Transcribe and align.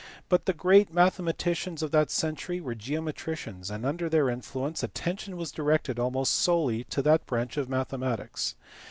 But 0.29 0.47
the 0.47 0.53
great 0.53 0.91
mathematicians 0.91 1.83
of 1.83 1.91
that 1.91 2.09
century 2.09 2.59
were 2.59 2.73
geometricians, 2.73 3.69
and 3.69 3.85
under 3.85 4.09
their 4.09 4.31
influence 4.31 4.81
attention 4.81 5.37
was 5.37 5.51
directed 5.51 5.99
almost 5.99 6.33
solely 6.37 6.85
to 6.85 7.03
that 7.03 7.27
branch 7.27 7.55
of 7.55 7.69
mathematics. 7.69 8.55